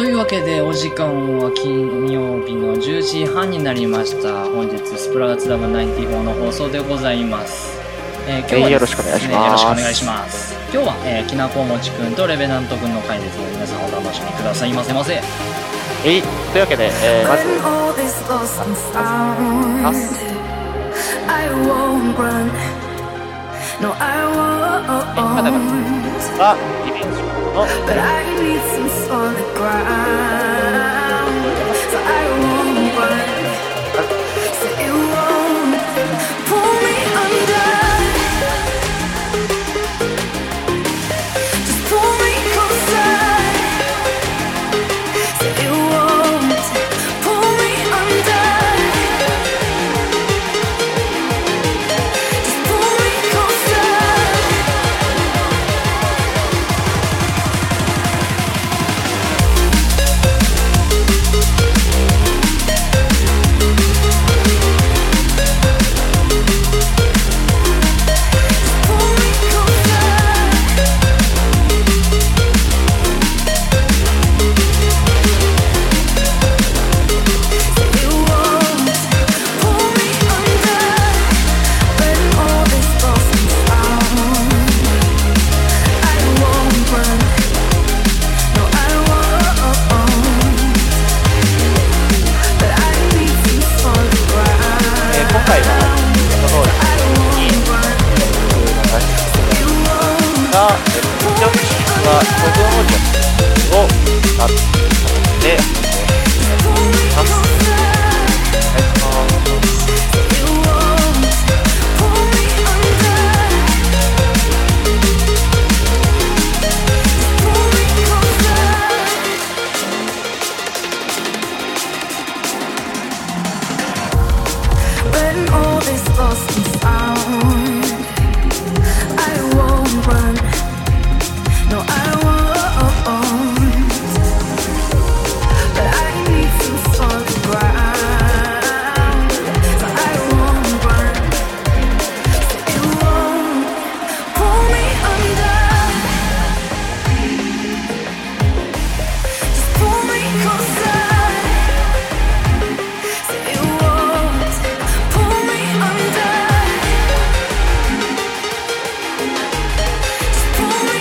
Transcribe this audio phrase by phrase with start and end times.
[0.00, 4.46] というわけで、お時間は金曜日の10時半になりました。
[4.46, 7.78] 本日、スプラウツラブ94の放送でございます。
[8.26, 10.54] えー今日はねよろしくお願いしますよろしくお願いします。
[10.72, 15.20] 今日は、えー、きなこもちくんとレベナントくんの回ですので、皆さんお楽しみくださいませませ。
[16.06, 18.56] えい、というわけで、えー、まず、When all this lost
[27.52, 30.49] But I need some solid ground.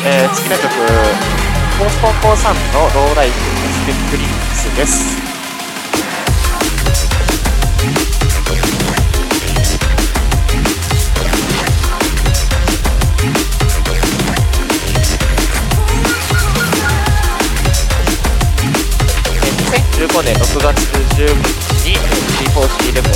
[0.06, 0.70] えー、次の曲、
[1.78, 2.62] コースポンポンさんの
[2.96, 5.20] ローライフスペックリックスです。
[20.00, 20.80] 2015年6月
[21.18, 21.98] 15日に
[22.48, 23.12] G4C レモン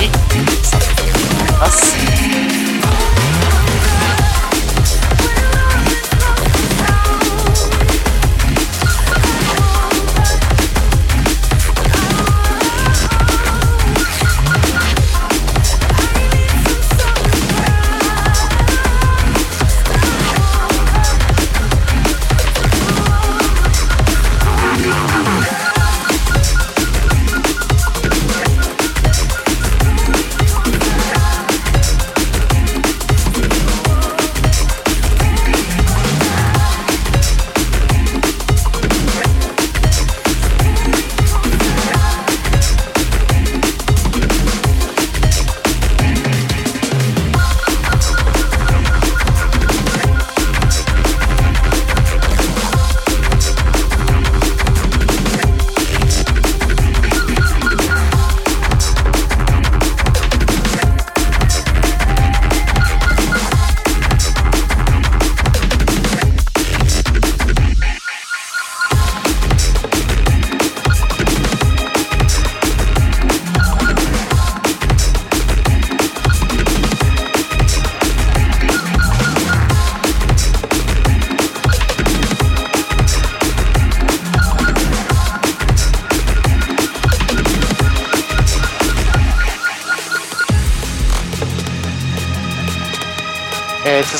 [0.00, 2.61] にリリースされています。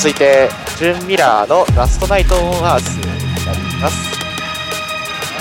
[0.03, 3.03] 続いてジュン・ミラーの「ラストナイト・オン・アース」に
[3.47, 4.11] なります。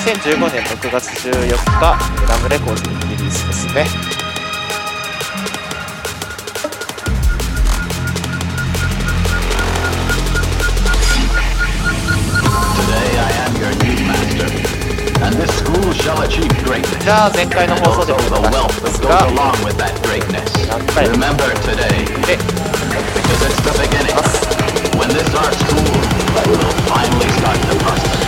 [0.05, 1.97] 2015年6月14日
[2.29, 3.87] ラムレコーディングリリースですね。
[17.01, 19.25] じゃあ前回の放送でもいいですが
[20.67, 21.17] 何回で、はい、
[23.87, 24.40] 始でます
[25.13, 25.91] this our school,
[26.47, 28.20] we will finally start the process.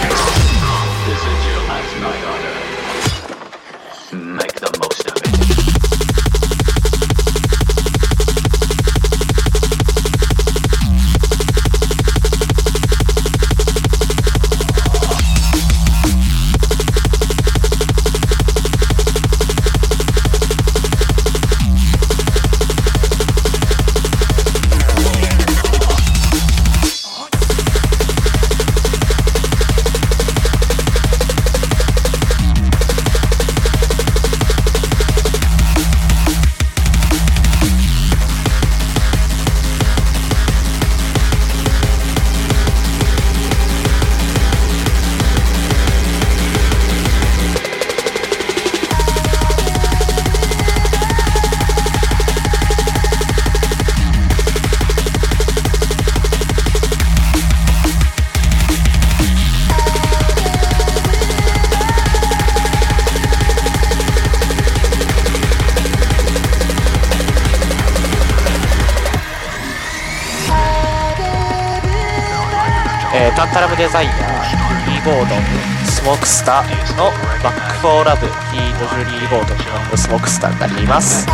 [76.13, 77.12] ークスターの
[77.44, 79.57] バック・フォー・ラブ、ヒート・ジュリー・ボードン
[79.92, 81.25] のスモークスターになります。
[81.25, 81.31] こ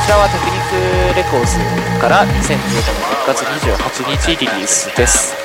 [0.00, 1.58] ちらはテクニックレコーズ
[2.00, 2.58] から2015年
[3.14, 5.43] 6月28日リリースです。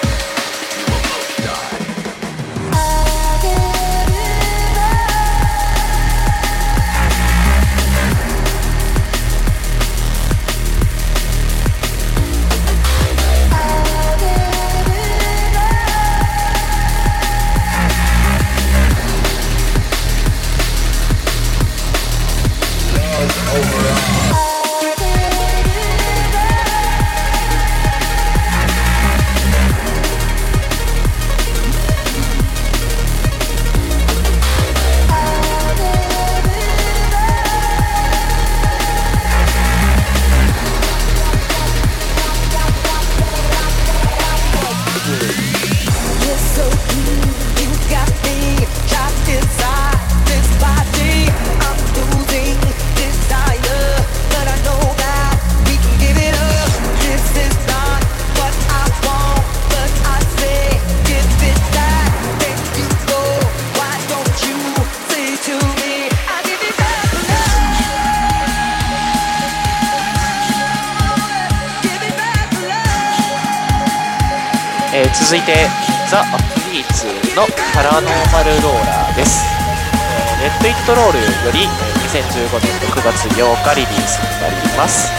[83.50, 85.19] 6月8日リリースになります。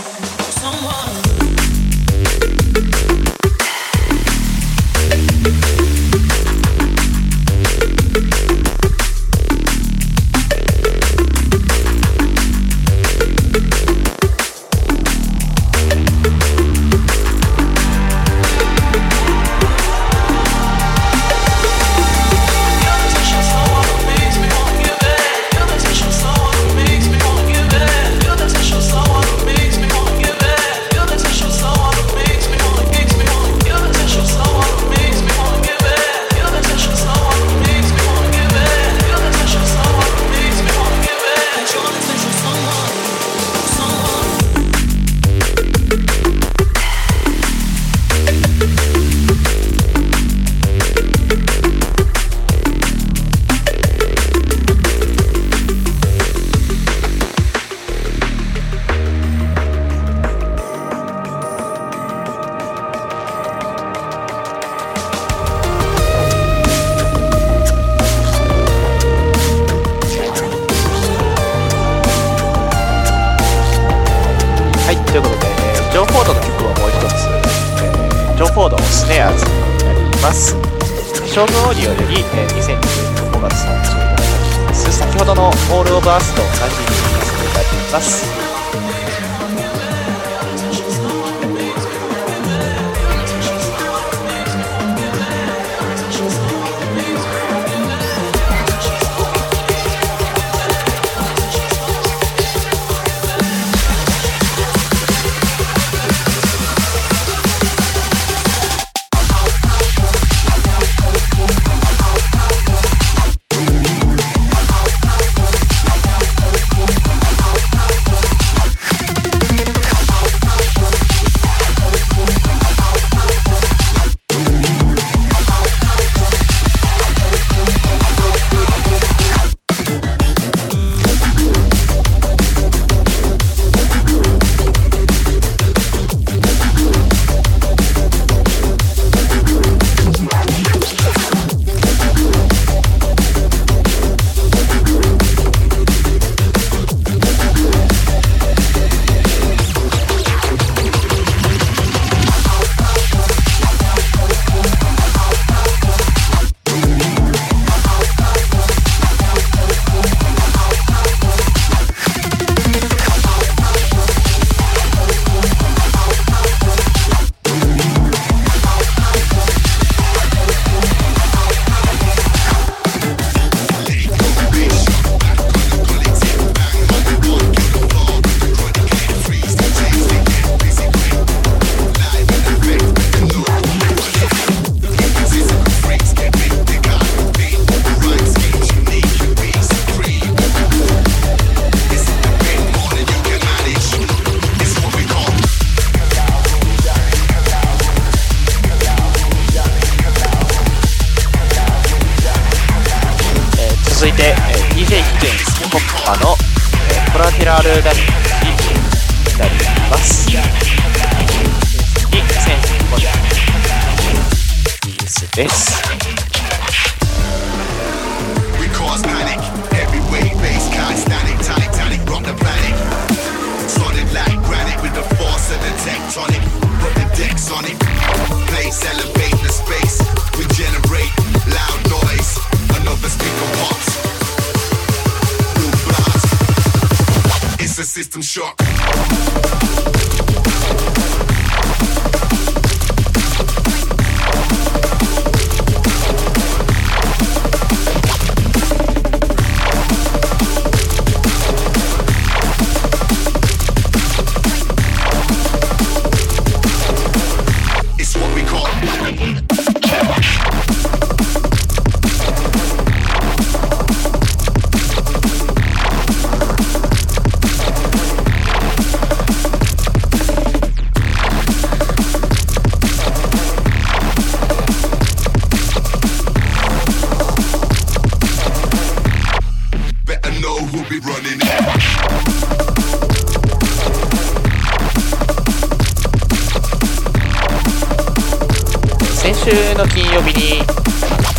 [289.51, 290.63] 週の金曜日に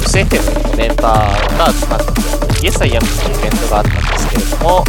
[0.04, 2.00] SFM のメンバーが集まっ
[2.60, 4.84] てイエス・アイ・アムというイベントがあったんですけれども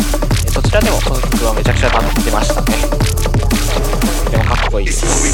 [0.45, 2.67] えそちらでもこの曲はめちゃくちゃ待ってましたね。
[4.25, 5.33] とてもかっこいいです。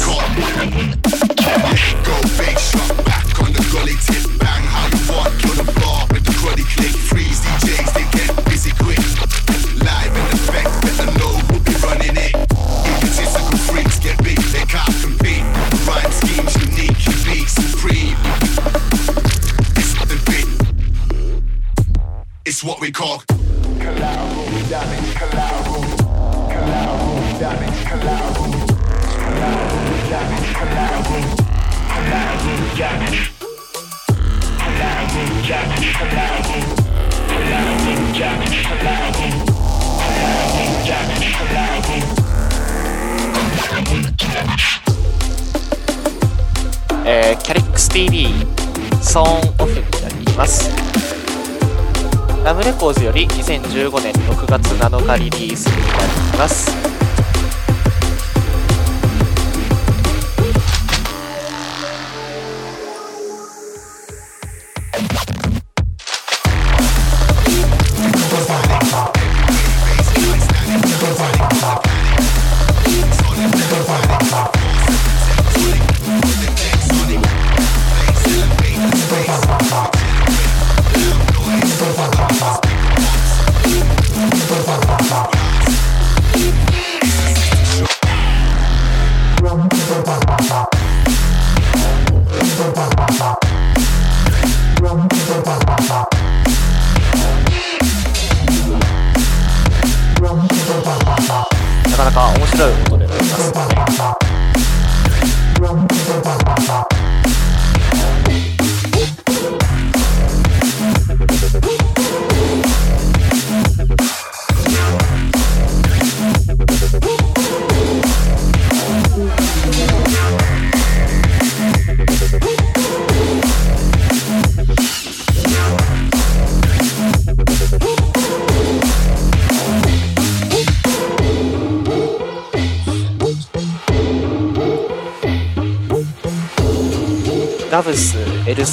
[52.70, 56.89] レコーズより2015年6月7日リリースになります。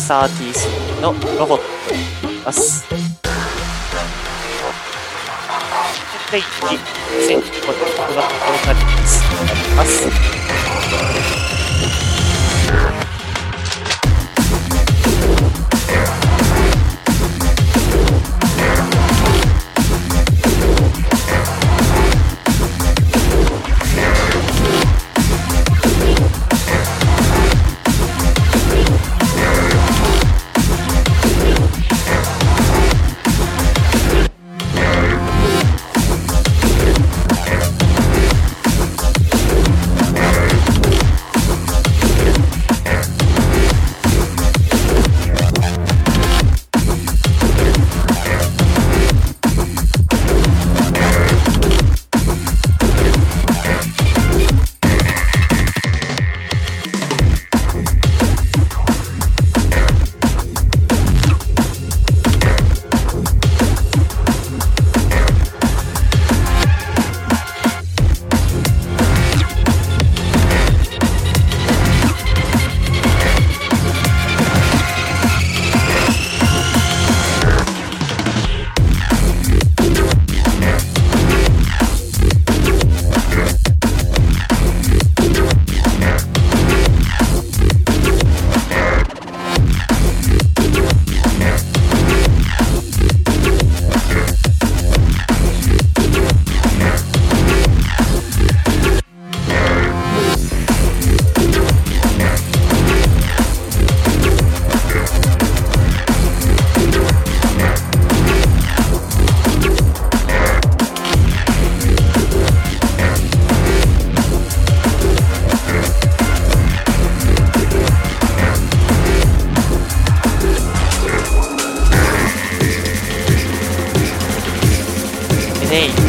[0.07, 2.85] 33のロボットになります。
[6.31, 6.75] 第1期、
[7.33, 10.07] 2015年6月10日にリリースになります。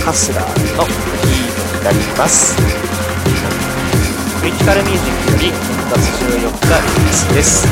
[0.09, 2.57] ハ・スラーのキーになります。
[4.41, 5.53] クリティカルミュージックより6
[5.91, 7.68] 月14日リリースです。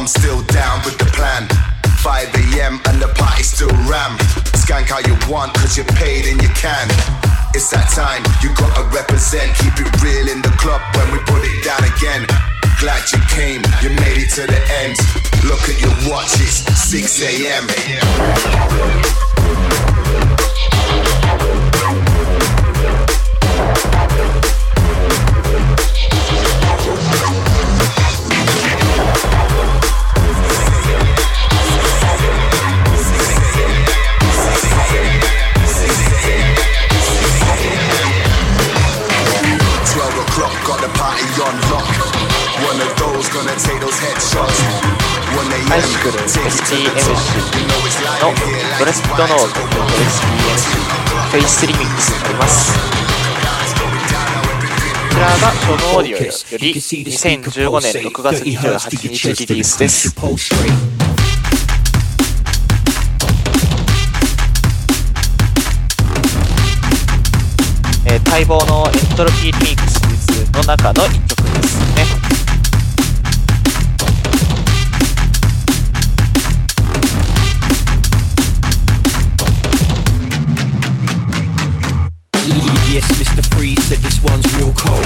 [0.00, 1.46] Tom still down with the plan.
[2.00, 2.80] 5 a.m.
[2.88, 4.16] and the party still ram.
[4.56, 6.88] Skank how you want, cause you're paid and you can.
[7.52, 9.52] It's that time, you gotta represent.
[9.60, 12.24] Keep it real in the club when we put it down again.
[12.80, 14.96] Glad you came, you made it to the end.
[15.44, 17.68] Look at your watch, it's 6 a.m.
[46.46, 46.62] it's
[48.20, 48.32] の
[48.78, 49.60] ドレスピットノート
[50.00, 50.78] STMC
[51.30, 52.72] フェイスリミックスになります。
[55.10, 56.22] こちらがショーノオーディオよ
[56.58, 60.14] り2015年6月28日リリースです。
[68.30, 70.00] 待望のエントロピーリミックス
[70.52, 72.04] の中の一曲ですね。
[84.80, 85.04] Cold.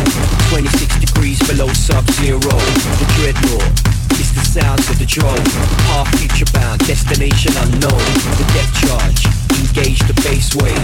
[0.54, 2.38] 26 degrees below sub-zero.
[2.38, 3.74] The dreadnought.
[4.14, 5.42] It's the sounds of the drone.
[5.90, 8.04] Half future bound, destination unknown.
[8.38, 9.20] The depth charge.
[9.58, 10.78] Engage the base wave.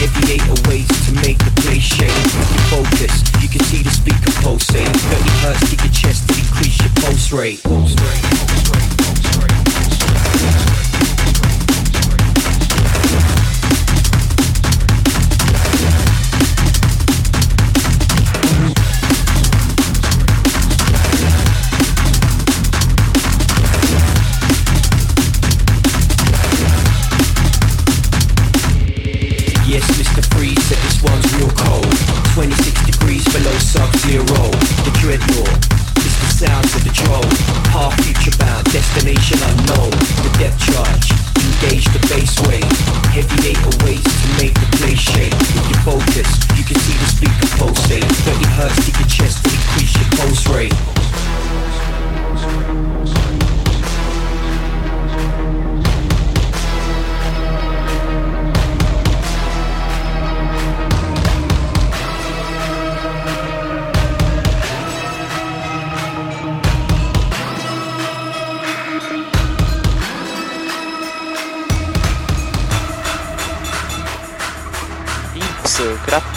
[0.00, 0.36] Heavy
[0.68, 2.12] ways to make the place shake.
[2.12, 4.84] You focus, you can see the speaker pulsate.
[4.84, 6.92] 30 hertz to your chest to increase your.
[7.00, 8.33] Pulse rate, pulse rate,
[34.06, 34.50] below sub-zero.
[34.84, 35.64] The dreadnought.
[35.96, 37.36] It's the sounds of the drone.
[37.72, 39.90] Half future bound, destination unknown.
[39.90, 41.10] The death charge.
[41.40, 42.64] Engage the base wave.
[43.12, 44.03] Heavy eight ways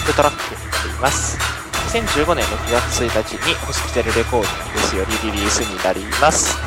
[0.08, 1.38] ップトラックになっています。
[1.92, 6.67] 2015年6月1日にホスピタルレコーディングスよりリリースになります。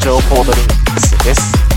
[0.00, 1.67] 情報ドリンクスです。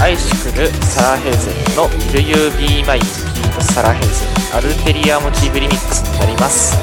[0.00, 6.78] アイシクル、サラヘーゼンの Will You Be My ピートサラヘーゼン、アルテリアモチーブリミックスになります。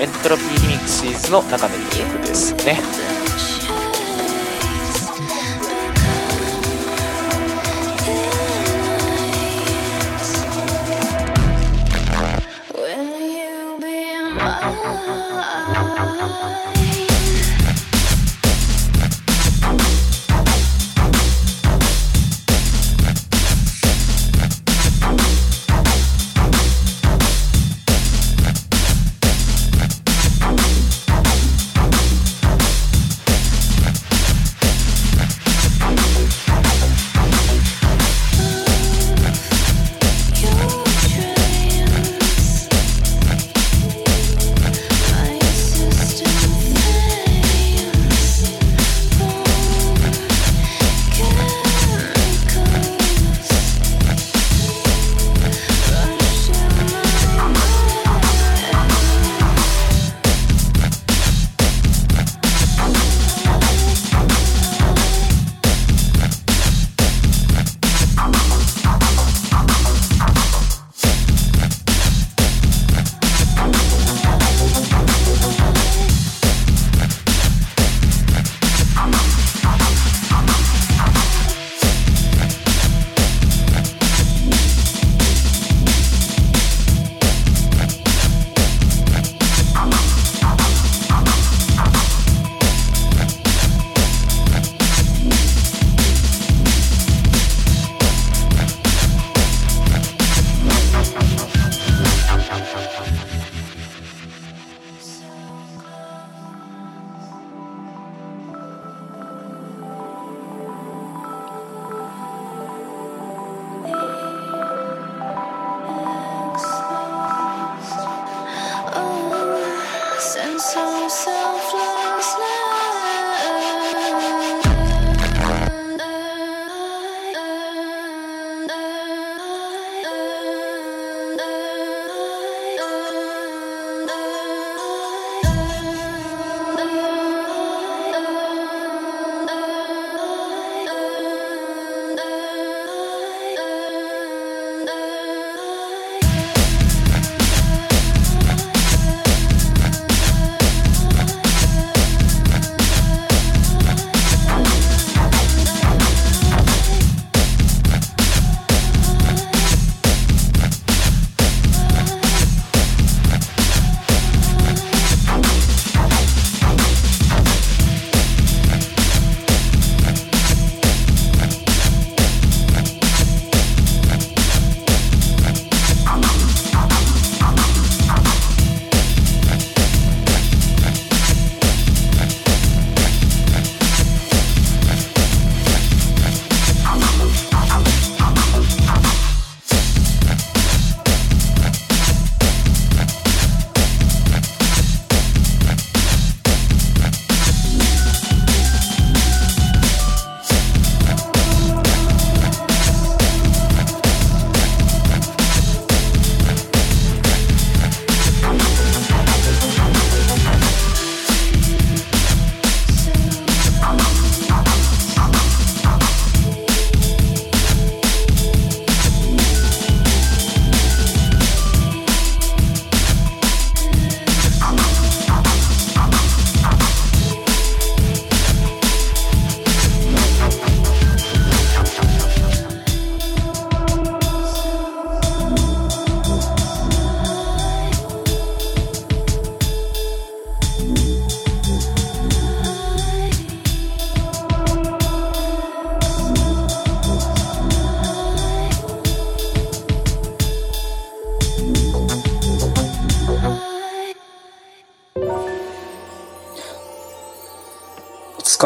[0.00, 3.03] Entropy Remixes の中の一曲ですね。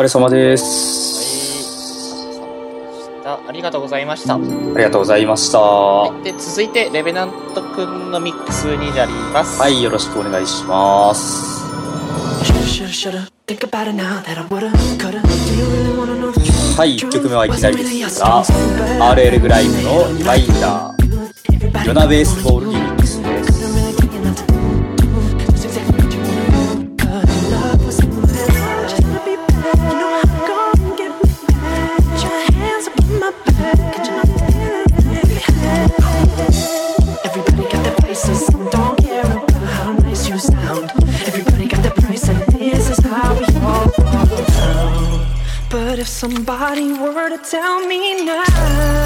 [0.03, 1.19] れ様です。
[3.25, 3.49] はい。
[3.49, 4.35] ありがとうございました。
[4.35, 5.61] ありがとうございました。
[5.61, 9.61] はい、で続いてレベナントくんのミックスになります。
[9.61, 11.59] はい、よろしくお願いします。
[16.77, 20.25] はい、1曲目はいきなりですが、RL グライムのリイ
[20.61, 22.58] ダー、ヨナベースボ
[47.45, 48.98] tell me now.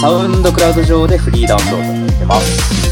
[0.00, 2.91] サウンドクラウド上でフリーダウンロードされてます。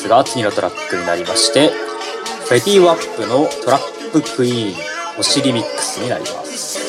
[0.00, 4.74] ですが、次のトラックになりまして、フェディ・ワップのトラップクイーン、
[5.18, 6.79] お尻ミックスになります。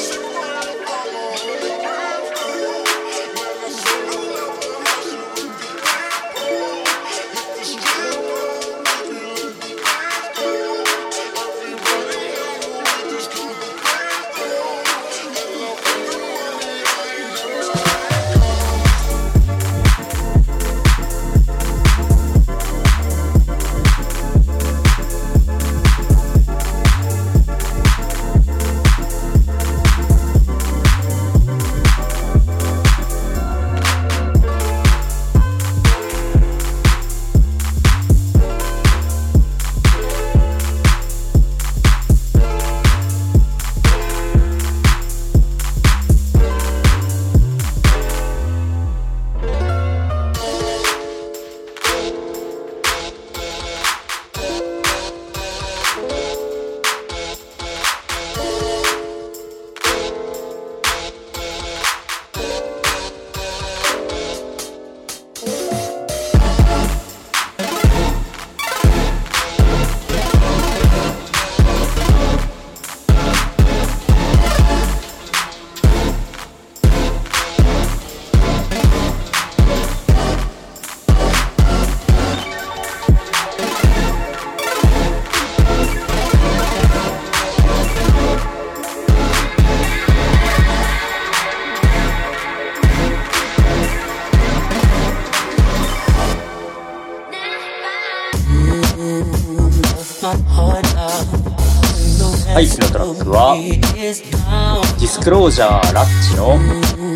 [105.22, 106.58] クロージャーラッチの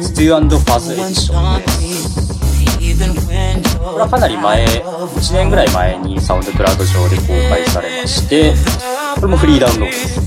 [0.03, 1.75] ステューファズエディション。
[3.61, 8.53] ですこれはかなり前1年ぐらい前にサウンドクラウド上で公開されまして
[9.15, 10.24] これもフリーダウンロードです。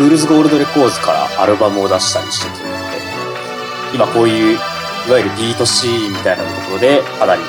[0.00, 2.64] Fool's Gold Records からアルバムを出したりしてて、
[3.94, 7.42] 今こういう、いわゆるビートシーンみたいなところで、かなり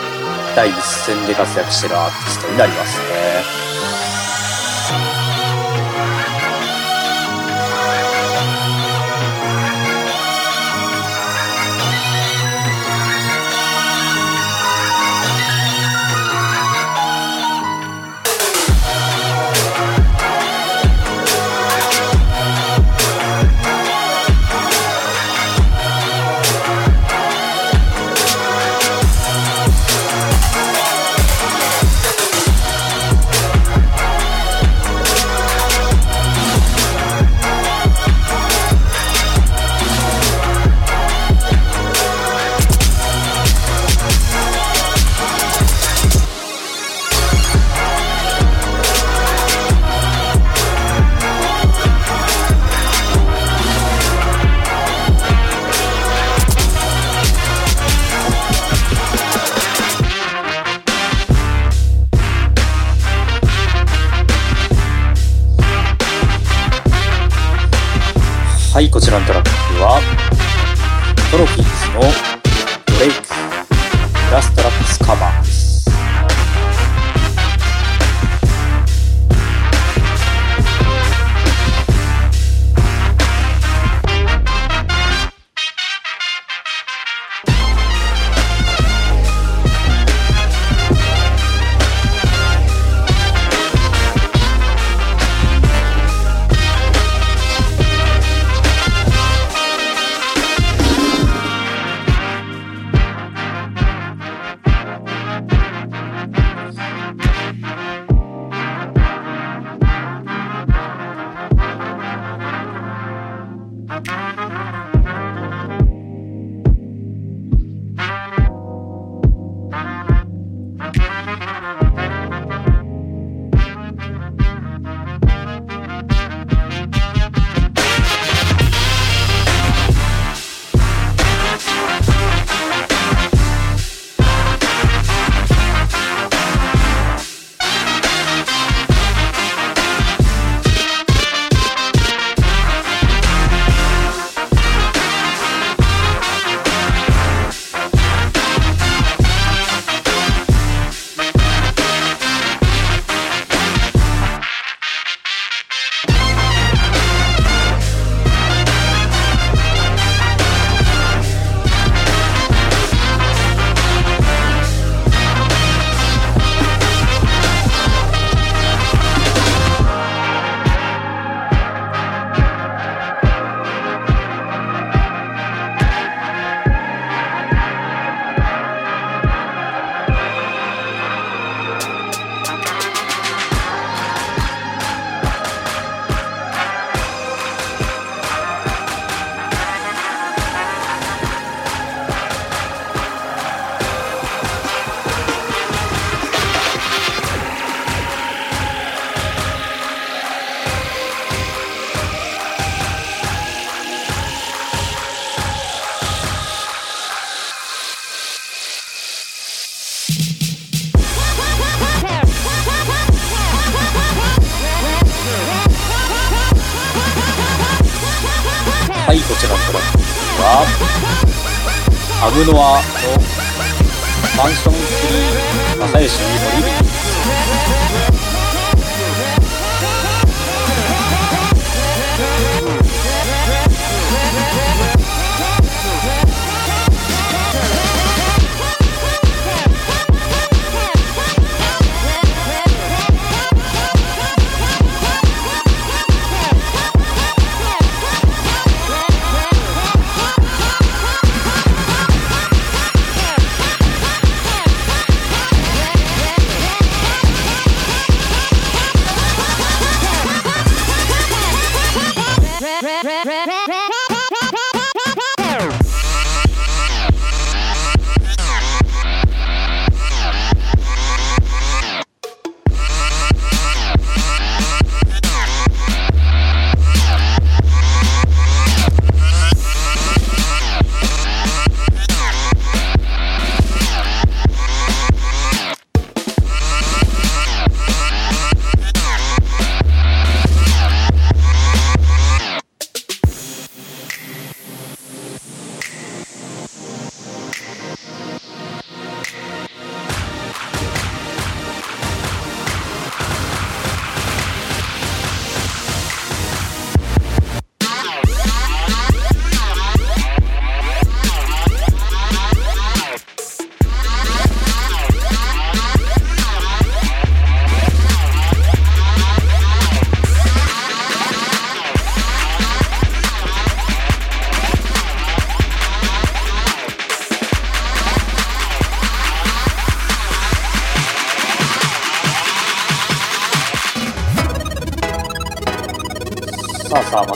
[0.53, 3.10] 第一線で活躍してるアーティストになります。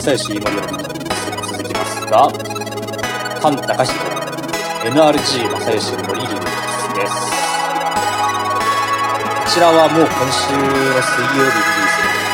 [0.06, 2.30] 久吉今村の続きますが、
[3.40, 4.06] 菅高史と
[4.86, 6.30] NRG 正義のリリー
[6.94, 7.12] です。
[9.42, 12.25] こちらはもう今週の水曜日リリース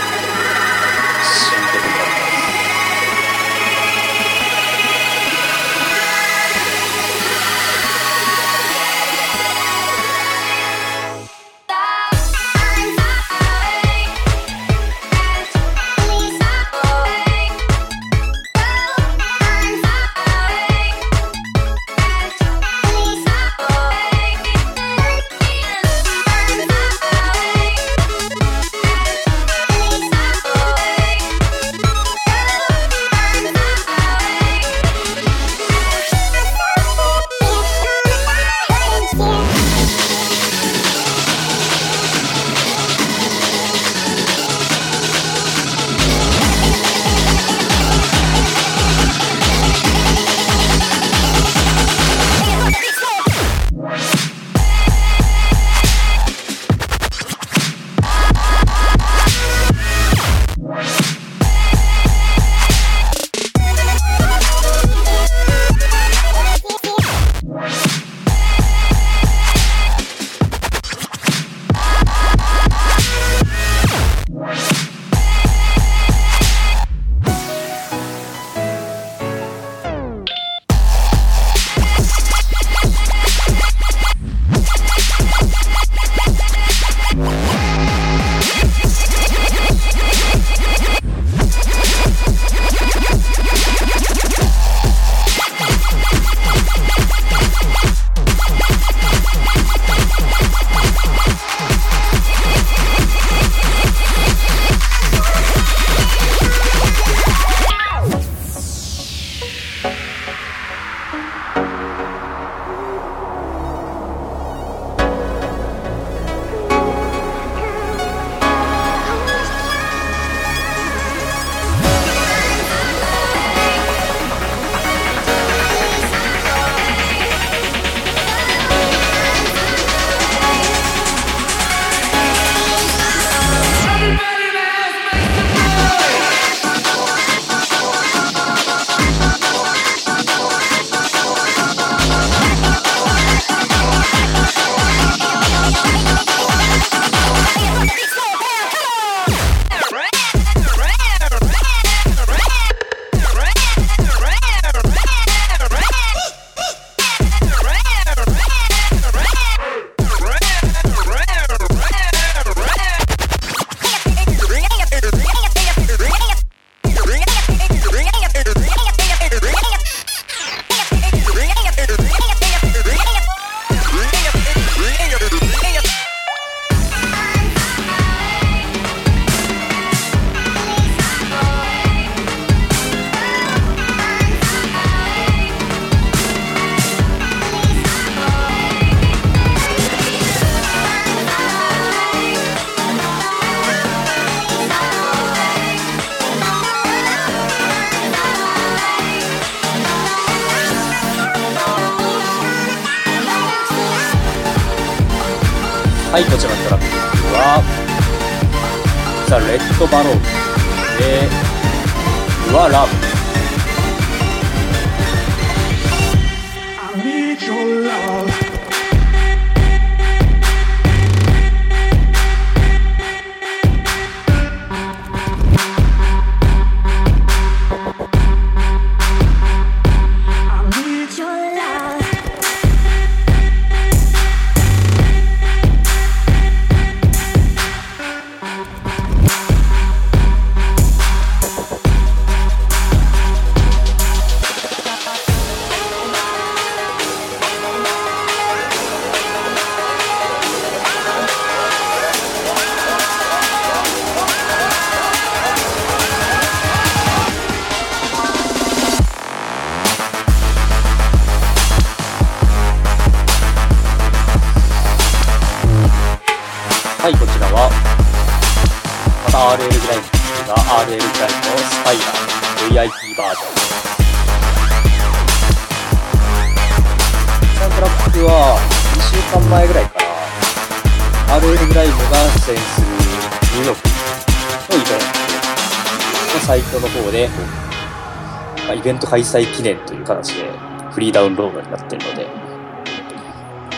[289.13, 290.59] 開催記念という形で
[290.91, 292.27] フリーダウンロードになってるので、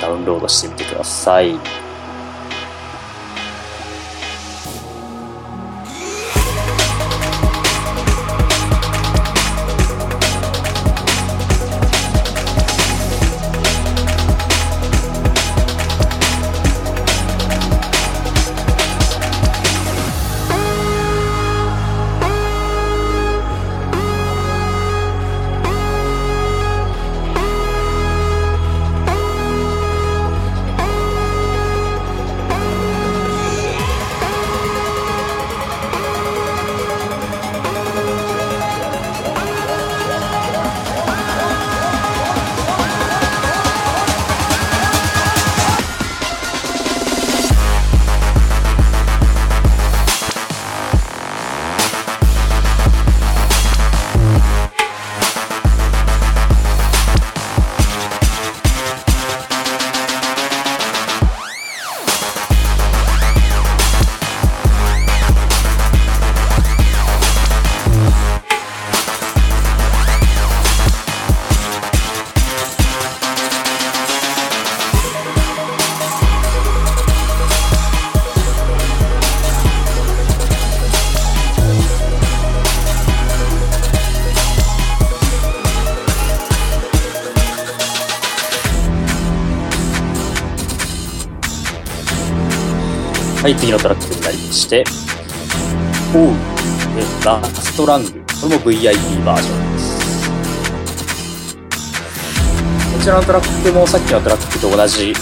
[0.01, 1.59] ダウンロードしてみてください。
[93.45, 94.85] はい、次のトラックになりまして、
[96.17, 96.33] おう、
[96.97, 98.11] えラストラング。
[98.41, 100.31] これも VIP バージョンです。
[102.95, 105.13] こちらのトラックもさっきのトラックと同じ、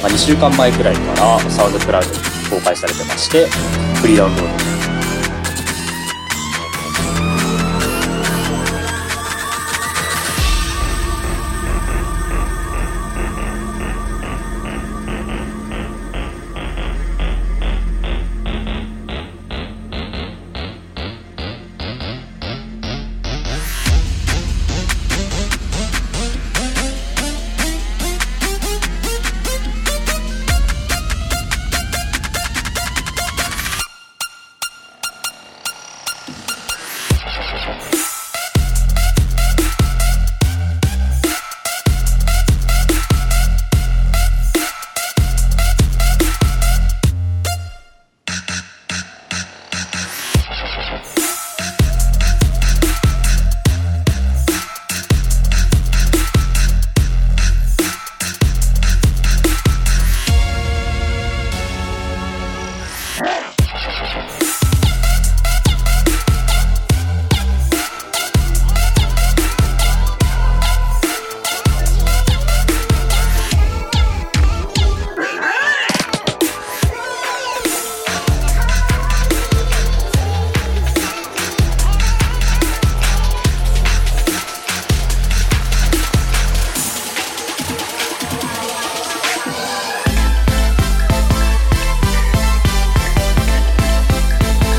[0.00, 2.16] まあ、2週間前くらいからサウンドクラウドに
[2.48, 3.48] 公開されてまして、
[4.00, 4.73] フリーダウンロード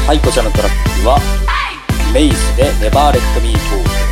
[0.07, 1.19] はい、こちらのトラックは、
[2.13, 4.04] メイズで Never Let Me Go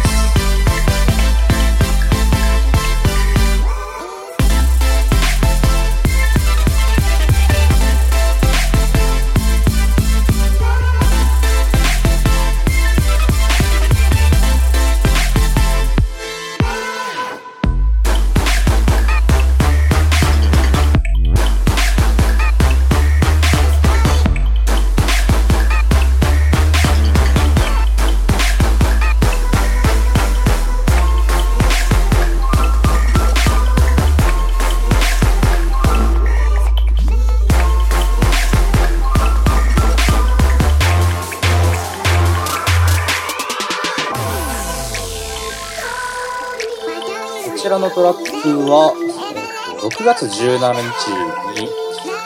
[50.03, 51.69] 6月17日に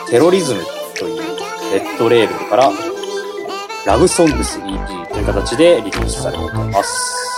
[0.09, 0.63] テロリズム
[0.97, 1.17] という
[1.71, 2.71] レッドレーベルから
[3.85, 7.36] ラブソングス EP という形でリリースされております。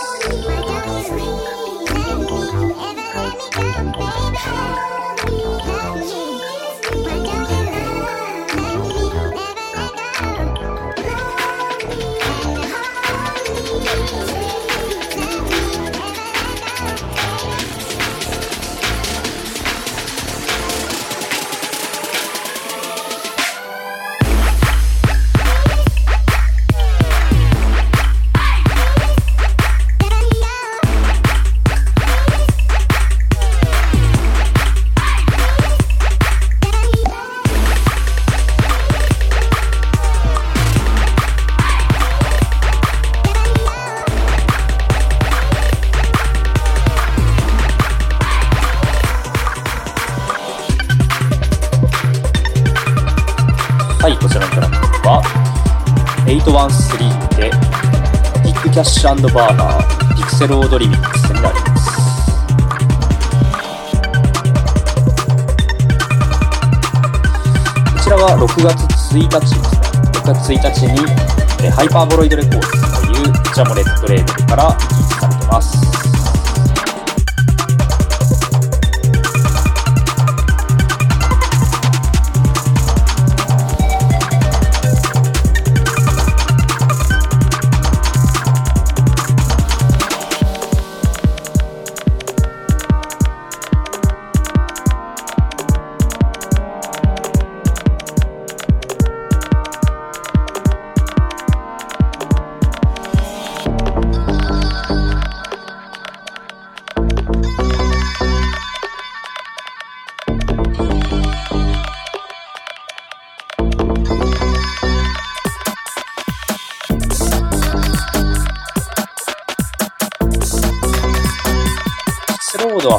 [59.00, 61.88] シュバーナー、ピクセルオードリミックスになります。
[67.96, 69.80] こちらは6月1日ですね。
[70.12, 70.98] 6月1日に、
[71.70, 72.66] ハイパーボロイドレコードと
[73.06, 75.89] いうジャモレットレーベルからリリースされてます。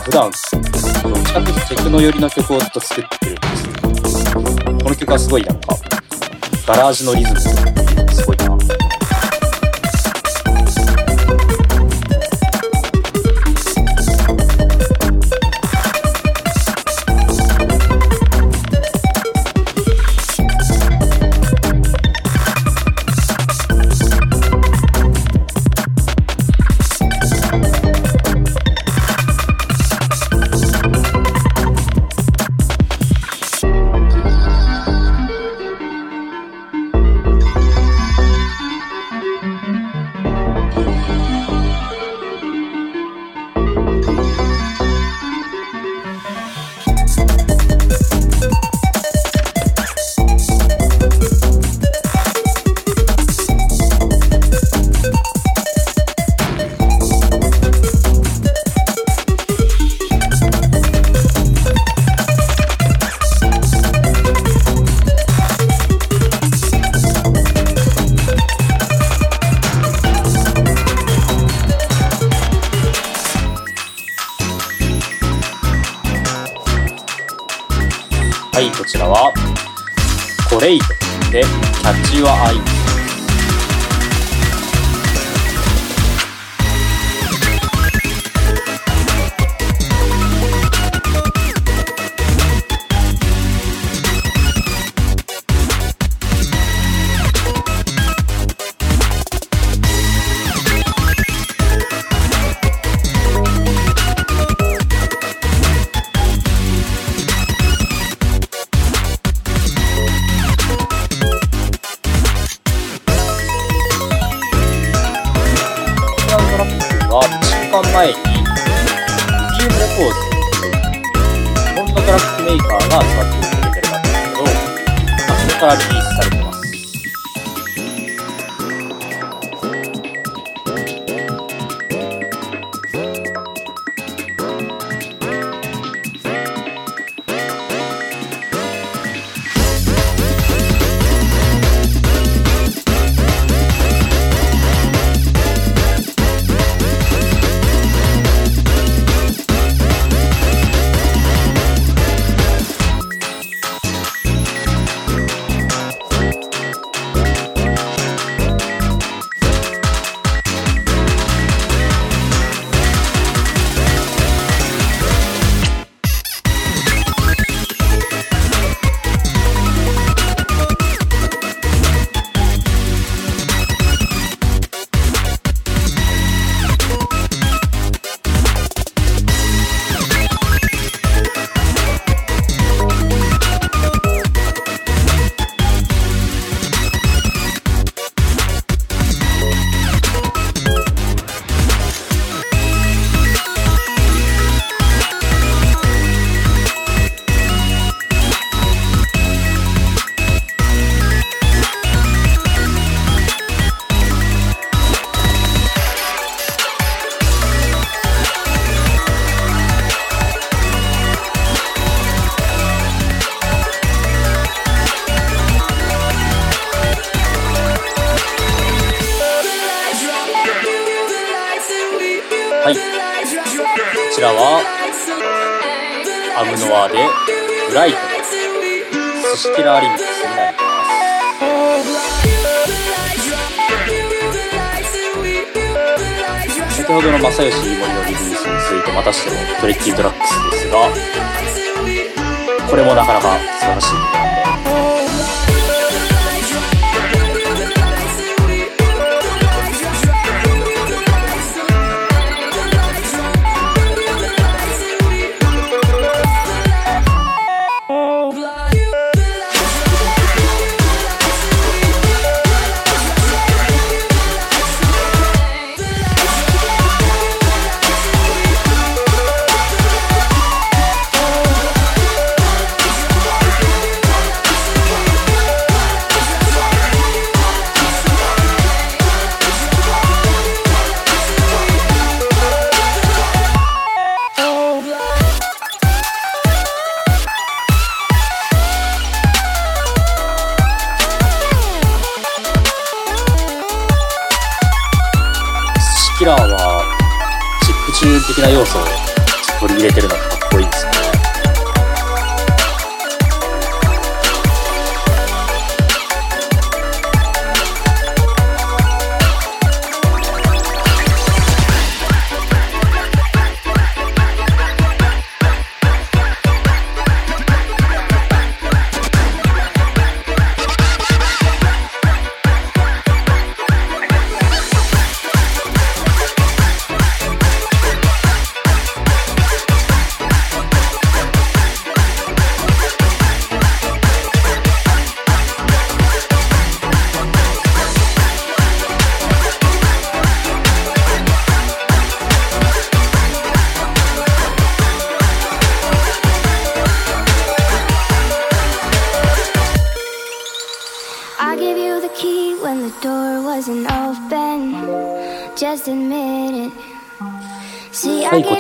[0.04, 5.76] 普段、どっちかというとテクノ寄りの曲をずっと作ってるんですけど、この曲はすごいなんか、
[6.66, 8.34] ガラージのリズムすご。
[8.34, 8.38] い、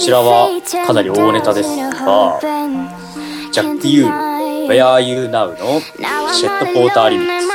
[0.01, 0.49] ちらは
[0.87, 2.39] かなり大ネタですが、
[3.51, 5.55] ジャック・ユー、Where Are You Now?
[5.61, 5.79] の
[6.33, 7.47] シェット・ポーター・リミックス。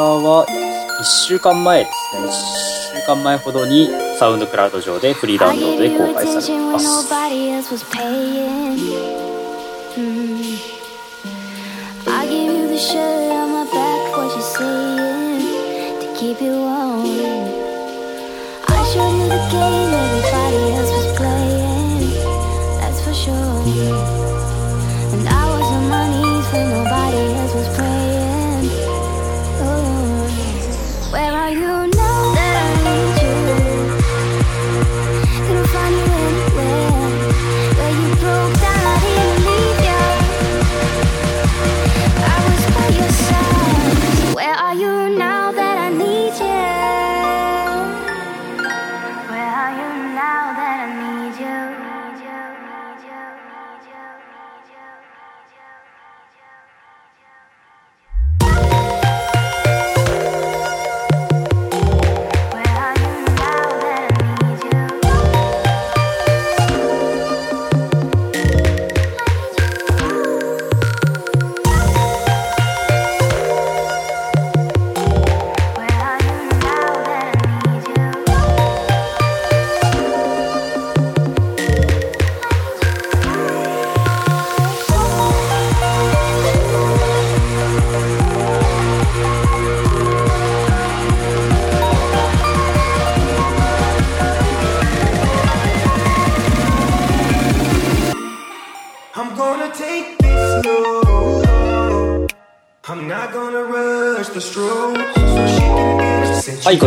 [0.00, 7.08] 1週間前ですね1週間前ほどにサウンドクラウド上でフリーダウンロードで公開されます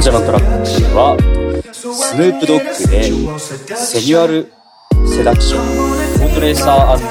[0.03, 1.15] ちらのトラックは、
[1.71, 3.03] スヌープドッグで、
[3.73, 4.51] セニュアル・
[5.07, 5.61] セダクション、
[6.25, 7.05] オートレーサーテ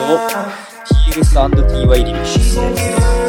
[1.11, 3.22] ィールス &TY リミックスです。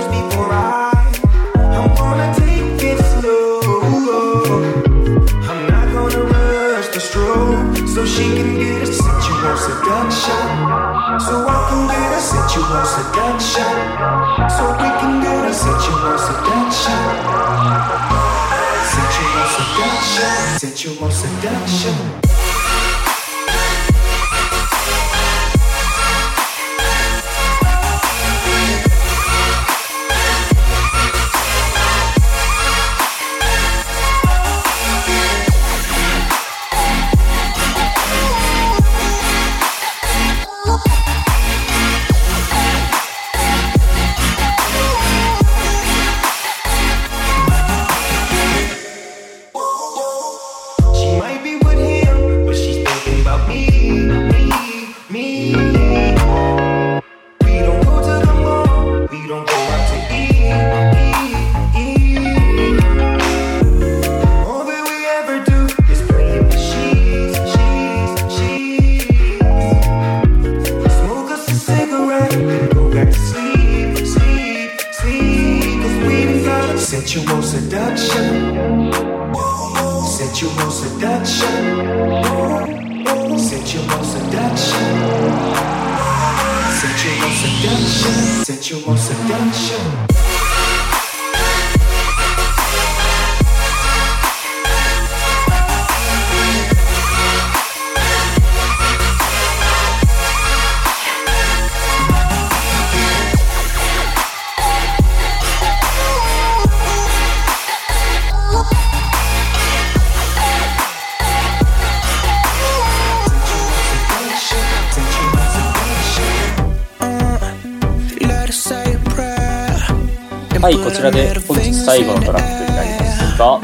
[120.94, 123.60] ちらで本日最後のトラックになりますが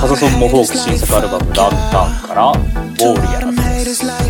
[0.00, 4.23] サザソンもォーク新作アルバム「ダンタン」から「ウォーリアーズ」です。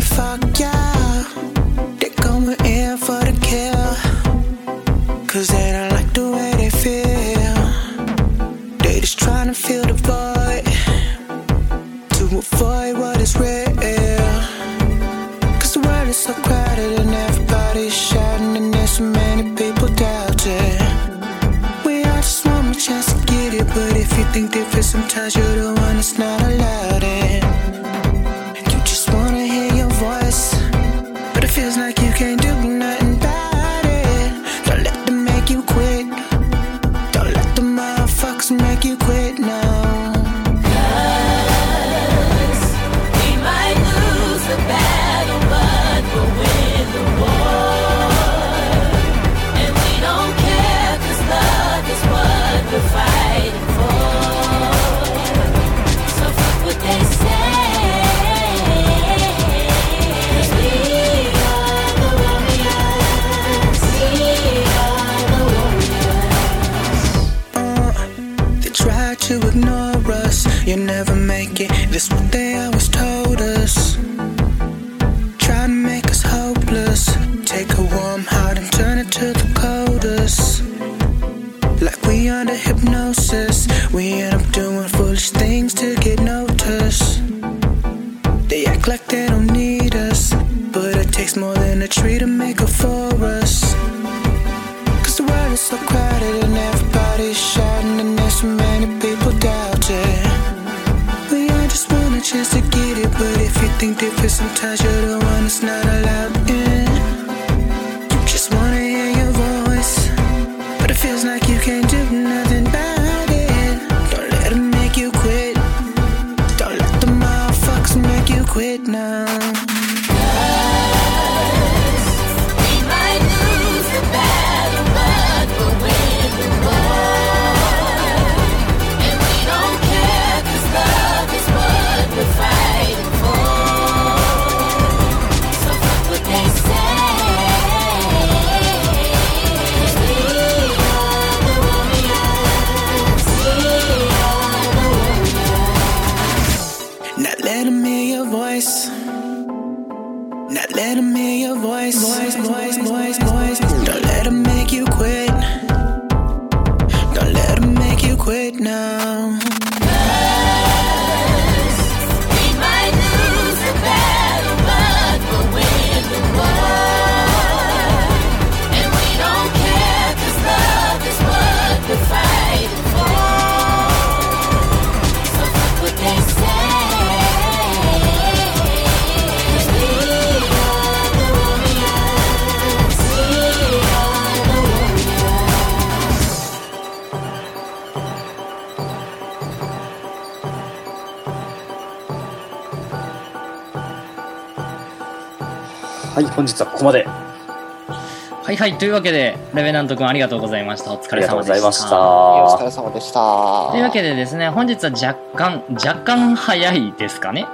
[196.85, 197.05] まで。
[197.05, 200.93] はいはい、というわけで、レベナント君ありがとうございました。
[200.93, 201.55] お疲ありがとうれ様でした。
[201.55, 201.99] ございました。
[201.99, 203.71] お疲れ様でした。
[203.71, 207.47] というわけでですね、本日は若干、若干早いですかね？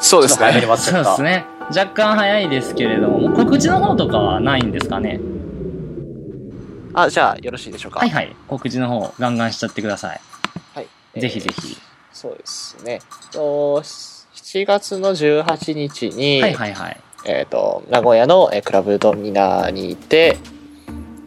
[0.00, 0.52] そうですね。
[0.78, 1.04] そう。
[1.04, 1.44] ですね。
[1.68, 5.20] 若干早いですけれども、告知の方とかはないんですかね？
[6.94, 8.00] あ、じゃあ、よろしいでしょうか？
[8.00, 8.34] はいはい。
[8.48, 10.20] 告知の方、ガンガンしちゃってください。
[10.74, 10.88] はい。
[11.20, 11.60] ぜひぜひ。
[11.60, 11.78] ひ。
[12.10, 13.00] そうですね。
[13.32, 17.00] と7月の18日に、はいはいはい。
[17.28, 20.38] えっ、と、名古屋のえークラブドミナーにて、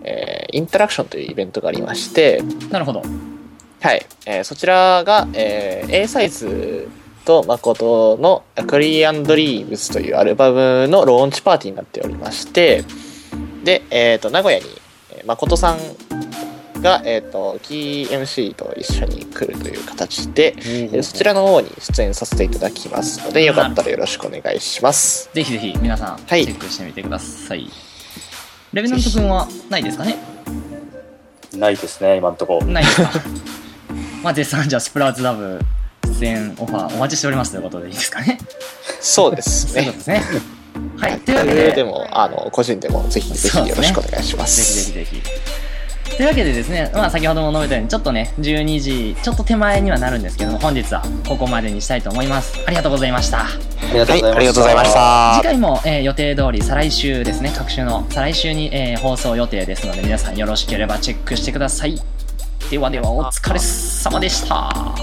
[0.03, 3.03] えーインタラクションというイベントがありまして、なるほど。
[3.81, 4.05] はい。
[4.25, 6.87] えーそちらが、えー A サイズ
[7.25, 12.85] と誠のクリーンドリームスというアルバムのローンチパーティーになっておりまして、
[13.65, 14.65] で、えっ、と、名古屋に、
[15.11, 15.79] えー誠さん
[16.81, 25.29] が、えっ、と、キー MC と一緒に来るという形で、えーそちらの方に出演させていただきますので、よかったらよろしくお願いします。
[25.33, 27.69] ぜひぜひ皆さん、チェックしてみてください。
[28.73, 30.17] レベナント君はないですかね？
[31.55, 32.63] ないですね、今んとこ。
[32.63, 33.09] ないですか？
[34.23, 35.59] まあ、絶賛じゃあスプラウツラブ
[36.19, 38.37] 出演オファーお待ちしておりますということでいいですかね？
[39.01, 39.83] そうですそう。
[39.85, 40.23] ですね。
[40.97, 44.93] はい、というわけでで、も、あの、個人でも、ぜひぜひよろしくお願いしまぜひす。
[44.93, 45.29] ぜひぜひ。
[46.19, 52.61] というわけでですね、まあ先ほども述べたように、ちょっとね、12時、ちょっと手前にはなるんですけども、本日はここまでにしたいと思います。
[52.67, 53.43] ありがとうございました。
[53.43, 53.47] あ
[53.93, 54.27] りがとうございました。
[54.27, 61.97] はいありがとうございました次回も、えー予定通り再来週ですね、各週の再来週に、えー放送予定ですので、皆さんよろしければチェックしてください。
[62.69, 64.93] ではでは、お疲れ様でした。